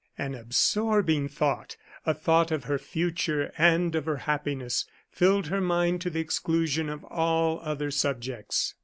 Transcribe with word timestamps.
An 0.17 0.33
absorbing 0.33 1.27
thought 1.27 1.77
a 2.07 2.15
thought 2.15 2.49
of 2.49 2.63
her 2.63 2.79
future, 2.79 3.53
and 3.55 3.93
of 3.93 4.05
her 4.05 4.15
happiness, 4.17 4.87
filled 5.11 5.45
her 5.49 5.61
mind 5.61 6.01
to 6.01 6.09
the 6.09 6.19
exclusion 6.19 6.89
of 6.89 7.03
all 7.03 7.59
other 7.61 7.91
subjects. 7.91 8.73